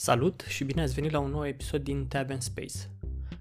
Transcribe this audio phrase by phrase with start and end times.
[0.00, 2.90] Salut și bine ați venit la un nou episod din Tab and Space.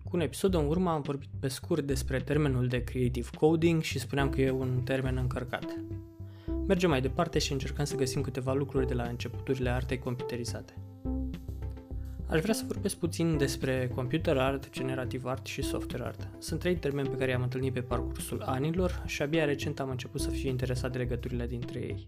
[0.03, 3.99] Cu un episod în urmă am vorbit pe scurt despre termenul de creative coding și
[3.99, 5.79] spuneam că e un termen încărcat.
[6.67, 10.73] Mergem mai departe și încercăm să găsim câteva lucruri de la începuturile artei computerizate.
[12.27, 16.27] Aș vrea să vorbesc puțin despre computer art, generative art și software art.
[16.39, 20.21] Sunt trei termeni pe care i-am întâlnit pe parcursul anilor și abia recent am început
[20.21, 22.07] să fiu interesat de legăturile dintre ei.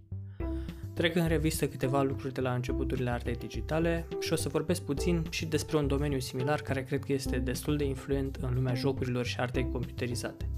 [1.00, 5.26] Trec în revistă câteva lucruri de la începuturile artei digitale și o să vorbesc puțin
[5.30, 9.26] și despre un domeniu similar care cred că este destul de influent în lumea jocurilor
[9.26, 10.50] și artei computerizate.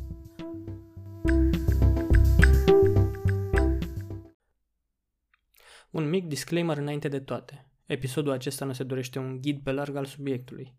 [5.91, 7.65] Un mic disclaimer înainte de toate.
[7.85, 10.75] Episodul acesta nu se dorește un ghid pe larg al subiectului.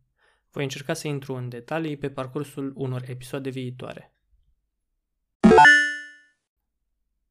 [0.51, 4.15] Voi încerca să intru în detalii pe parcursul unor episoade viitoare.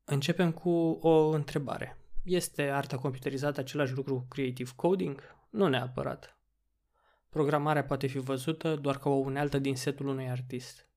[0.04, 0.70] Începem cu
[1.02, 1.95] o întrebare.
[2.23, 5.22] Este arta computerizată același lucru cu creative coding?
[5.50, 6.38] Nu neapărat.
[7.30, 10.89] Programarea poate fi văzută doar ca o unealtă din setul unui artist.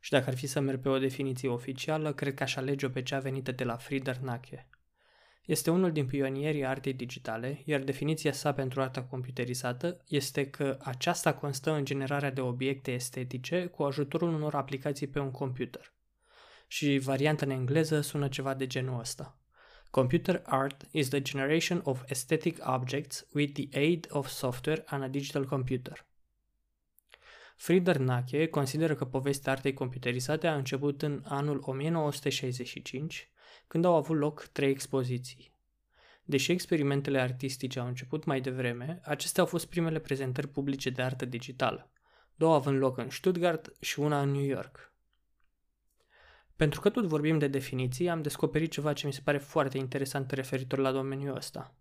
[0.00, 3.02] Și dacă ar fi să merg pe o definiție oficială, cred că aș alege-o pe
[3.02, 4.68] cea venită de la Frieder Nake.
[5.44, 11.34] Este unul din pionierii artei digitale, iar definiția sa pentru arta computerizată este că aceasta
[11.34, 15.92] constă în generarea de obiecte estetice cu ajutorul unor aplicații pe un computer.
[16.66, 19.39] Și varianta în engleză sună ceva de genul ăsta.
[19.90, 25.08] Computer art is the generation of aesthetic objects with the aid of software and a
[25.08, 26.06] digital computer.
[27.56, 33.30] Frieder Nake consideră că povestea artei computerizate a început în anul 1965,
[33.66, 35.54] când au avut loc trei expoziții.
[36.24, 41.24] Deși experimentele artistice au început mai devreme, acestea au fost primele prezentări publice de artă
[41.24, 41.90] digitală,
[42.34, 44.89] două având loc în Stuttgart și una în New York.
[46.60, 50.30] Pentru că tot vorbim de definiții, am descoperit ceva ce mi se pare foarte interesant
[50.30, 51.74] referitor la domeniul ăsta.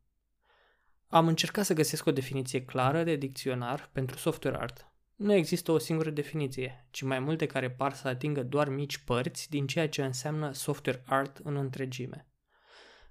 [1.08, 4.92] Am încercat să găsesc o definiție clară de dicționar pentru software art.
[5.16, 9.50] Nu există o singură definiție, ci mai multe care par să atingă doar mici părți
[9.50, 12.28] din ceea ce înseamnă software art în întregime.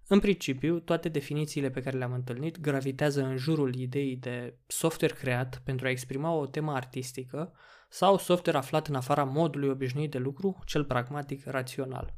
[0.06, 5.60] În principiu, toate definițiile pe care le-am întâlnit gravitează în jurul ideii de software creat
[5.64, 7.52] pentru a exprima o temă artistică
[7.88, 12.14] sau software aflat în afara modului obișnuit de lucru, cel pragmatic rațional.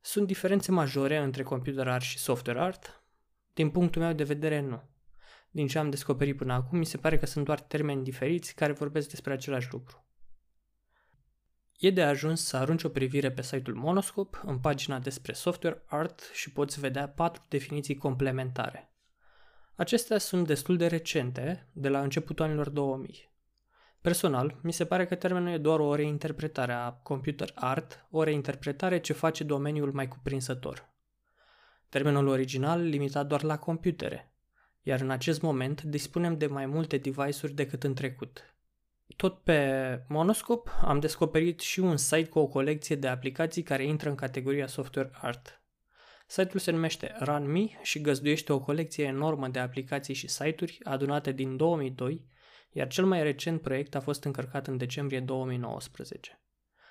[0.00, 3.02] Sunt diferențe majore între computer art și software art?
[3.54, 4.82] Din punctul meu de vedere, nu.
[5.50, 8.72] Din ce am descoperit până acum, mi se pare că sunt doar termeni diferiți care
[8.72, 10.04] vorbesc despre același lucru.
[11.78, 16.30] E de ajuns să arunci o privire pe site-ul Monoscope, în pagina despre software art
[16.32, 18.92] și poți vedea patru definiții complementare.
[19.74, 23.29] Acestea sunt destul de recente, de la începutul anilor 2000.
[24.00, 29.00] Personal, mi se pare că termenul e doar o reinterpretare a computer art, o reinterpretare
[29.00, 30.88] ce face domeniul mai cuprinsător.
[31.88, 34.32] Termenul original limitat doar la computere,
[34.82, 38.54] iar în acest moment dispunem de mai multe device-uri decât în trecut.
[39.16, 44.08] Tot pe Monoscope am descoperit și un site cu o colecție de aplicații care intră
[44.08, 45.62] în categoria software art.
[46.26, 51.56] Site-ul se numește RunMe și găzduiește o colecție enormă de aplicații și site-uri adunate din
[51.56, 52.28] 2002
[52.72, 56.40] iar cel mai recent proiect a fost încărcat în decembrie 2019.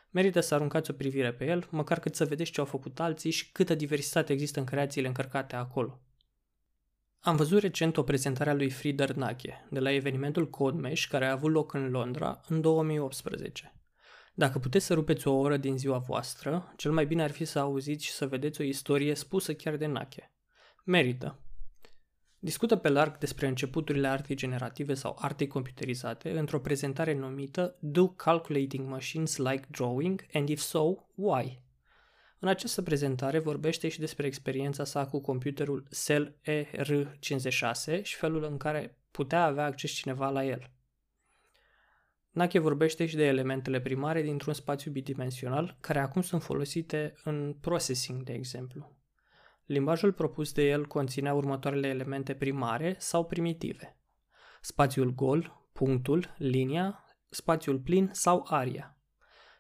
[0.10, 3.32] Merită să aruncați o privire pe el, măcar cât să vedeți ce au făcut alții
[3.32, 6.02] și câtă diversitate există în creațiile încărcate acolo.
[7.20, 11.32] Am văzut recent o prezentare a lui Frieder Nake de la evenimentul CodeMesh care a
[11.32, 13.74] avut loc în Londra în 2018.
[14.34, 17.60] Dacă puteți să rupeți o oră din ziua voastră, cel mai bine ar fi să
[17.60, 20.32] auziți și să vedeți o istorie spusă chiar de Nake.
[20.84, 21.40] Merită.
[22.42, 28.90] Discută pe larg despre începuturile artei generative sau artei computerizate într-o prezentare numită Do Calculating
[28.90, 31.62] Machines Like Drawing and if so, why?
[32.40, 38.58] În această prezentare vorbește și despre experiența sa cu computerul Cell ER56 și felul în
[38.58, 40.72] care putea avea acces cineva la el.
[42.30, 48.24] Nake vorbește și de elementele primare dintr-un spațiu bidimensional care acum sunt folosite în processing,
[48.24, 48.99] de exemplu.
[49.70, 53.98] Limbajul propus de el conținea următoarele elemente primare sau primitive.
[54.62, 58.98] Spațiul gol, punctul, linia, spațiul plin sau aria.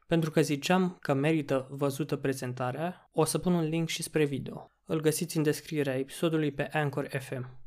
[0.07, 4.71] Pentru că ziceam că merită văzută prezentarea, o să pun un link și spre video.
[4.85, 7.59] Îl găsiți în descrierea episodului pe Anchor FM.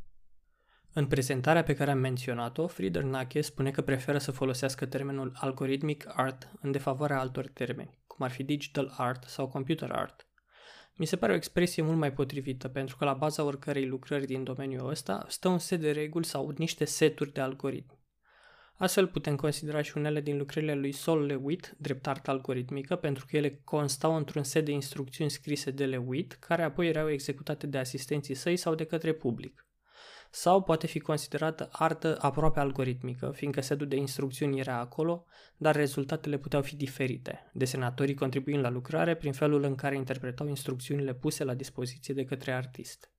[0.93, 6.05] În prezentarea pe care am menționat-o, Frieder Nake spune că preferă să folosească termenul algorithmic
[6.09, 10.27] art în defavoarea altor termeni, cum ar fi digital art sau computer art–
[10.95, 14.45] mi se pare o expresie mult mai potrivită, pentru că la baza oricărei lucrări din
[14.45, 18.01] domeniul ăsta stă un set de reguli sau niște seturi de algoritmi.
[18.77, 23.37] Astfel putem considera și unele din lucrările lui Sol Lewitt drept artă algoritmică, pentru că
[23.37, 28.35] ele constau într-un set de instrucțiuni scrise de Lewitt, care apoi erau executate de asistenții
[28.35, 29.67] săi sau de către public.
[30.31, 35.27] Sau poate fi considerată artă aproape algoritmică, fiindcă setul de instrucțiuni era acolo,
[35.57, 41.15] dar rezultatele puteau fi diferite, desenatorii contribuind la lucrare prin felul în care interpretau instrucțiunile
[41.15, 43.11] puse la dispoziție de către artist.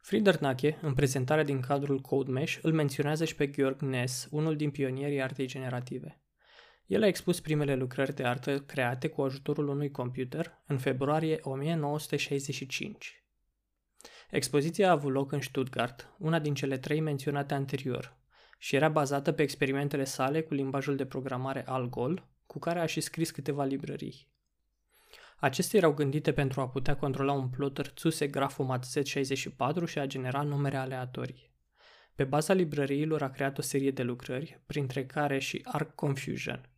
[0.00, 5.22] Friedernake, în prezentarea din cadrul CodeMesh, îl menționează și pe Georg Ness, unul din pionierii
[5.22, 6.20] artei generative.
[6.86, 13.25] El a expus primele lucrări de artă create cu ajutorul unui computer în februarie 1965.
[14.30, 18.16] Expoziția a avut loc în Stuttgart, una din cele trei menționate anterior,
[18.58, 23.00] și era bazată pe experimentele sale cu limbajul de programare Algol, cu care a și
[23.00, 24.28] scris câteva librării.
[25.38, 30.42] Acestea erau gândite pentru a putea controla un plotter Zuse Graphomat Z64 și a genera
[30.42, 31.54] numere aleatorii.
[32.14, 36.68] Pe baza librăriilor a creat o serie de lucrări, printre care și Arc Confusion.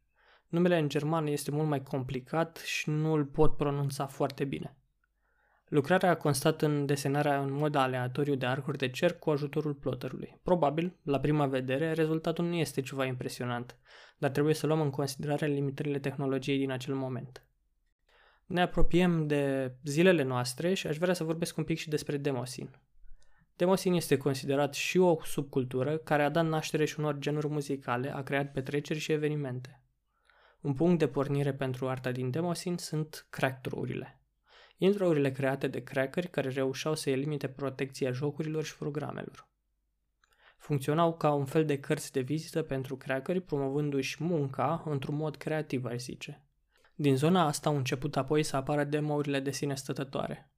[0.49, 4.78] Numele în germană este mult mai complicat și nu îl pot pronunța foarte bine.
[5.69, 10.39] Lucrarea a constat în desenarea în mod aleatoriu de arcuri de cerc cu ajutorul plotterului.
[10.43, 13.77] Probabil, la prima vedere, rezultatul nu este ceva impresionant,
[14.19, 17.43] dar trebuie să luăm în considerare limitările tehnologiei din acel moment.
[18.47, 22.71] Ne apropiem de zilele noastre și aș vrea să vorbesc un pic și despre Demosin.
[23.57, 28.23] Demosin este considerat și o subcultură care a dat naștere și unor genuri muzicale, a
[28.23, 29.83] creat petreceri și evenimente.
[30.61, 34.18] Un punct de pornire pentru arta din Demosin sunt crack-urile.
[34.81, 39.49] Intro-urile create de crackeri care reușeau să elimine protecția jocurilor și programelor.
[40.59, 45.85] Funcționau ca un fel de cărți de vizită pentru crackeri, promovându-și munca într-un mod creativ,
[45.85, 46.43] aș zice.
[46.95, 50.53] Din zona asta au început apoi să apară demo-urile de sine stătătoare.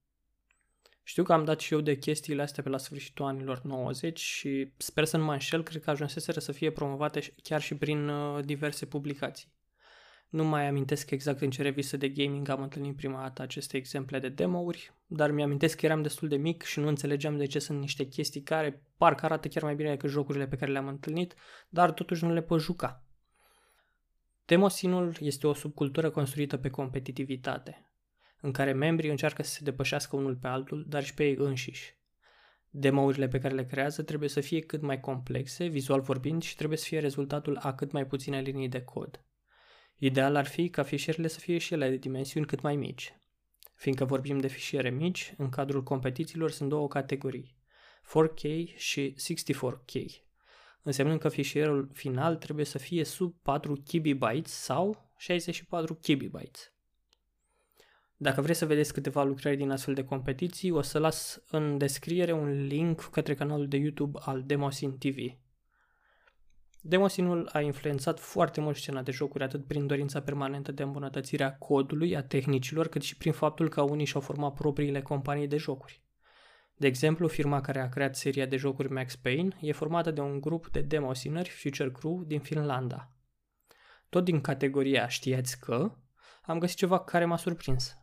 [1.03, 4.73] Știu că am dat și eu de chestiile astea pe la sfârșitul anilor 90 și
[4.77, 8.45] sper să nu mă înșel, cred că ajunseseră să fie promovate chiar și prin uh,
[8.45, 9.53] diverse publicații.
[10.31, 14.19] Nu mai amintesc exact în ce revistă de gaming am întâlnit prima dată aceste exemple
[14.19, 17.81] de demo-uri, dar mi-amintesc că eram destul de mic și nu înțelegeam de ce sunt
[17.81, 21.35] niște chestii care parcă arată chiar mai bine decât jocurile pe care le-am întâlnit,
[21.69, 23.05] dar totuși nu le pot juca.
[24.45, 27.91] Demosinul este o subcultură construită pe competitivitate,
[28.41, 31.99] în care membrii încearcă să se depășească unul pe altul, dar și pe ei înșiși.
[32.69, 36.79] Demo-urile pe care le creează trebuie să fie cât mai complexe, vizual vorbind, și trebuie
[36.79, 39.25] să fie rezultatul a cât mai puține linii de cod.
[40.03, 43.15] Ideal ar fi ca fișierele să fie și ele de dimensiuni cât mai mici.
[43.75, 47.57] Fiindcă vorbim de fișiere mici, în cadrul competițiilor sunt două categorii,
[48.03, 50.23] 4K și 64K,
[50.83, 56.41] însemnând că fișierul final trebuie să fie sub 4 KB sau 64 KB.
[58.17, 62.33] Dacă vreți să vedeți câteva lucrări din astfel de competiții, o să las în descriere
[62.33, 65.17] un link către canalul de YouTube al Demosin TV.
[66.83, 71.57] Demosinul a influențat foarte mult scena de jocuri, atât prin dorința permanentă de îmbunătățire a
[71.57, 76.03] codului, a tehnicilor, cât și prin faptul că unii și-au format propriile companii de jocuri.
[76.77, 80.41] De exemplu, firma care a creat seria de jocuri Max Payne e formată de un
[80.41, 83.13] grup de demosineri Future Crew din Finlanda.
[84.09, 85.93] Tot din categoria știați că,
[86.43, 87.97] am găsit ceva care m-a surprins.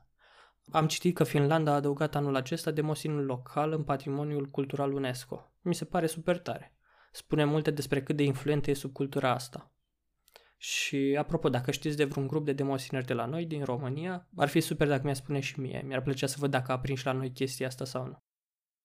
[0.72, 5.52] Am citit că Finlanda a adăugat anul acesta demosinul local în patrimoniul cultural UNESCO.
[5.62, 6.77] Mi se pare super tare
[7.18, 9.72] spune multe despre cât de influentă e subcultura asta.
[10.58, 14.48] Și apropo, dacă știți de vreun grup de demosineri de la noi, din România, ar
[14.48, 15.84] fi super dacă mi-a spune și mie.
[15.86, 18.24] Mi-ar plăcea să văd dacă a prins la noi chestia asta sau nu.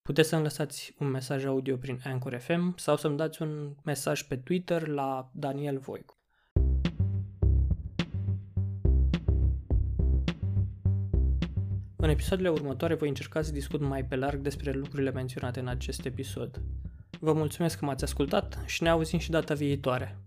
[0.02, 4.36] Puteți să-mi lăsați un mesaj audio prin Anchor FM sau să-mi dați un mesaj pe
[4.36, 6.20] Twitter la Daniel Voicu.
[11.96, 16.04] În episoadele următoare voi încerca să discut mai pe larg despre lucrurile menționate în acest
[16.04, 16.62] episod.
[17.24, 20.21] Vă mulțumesc că m-ați ascultat și ne auzim și data viitoare.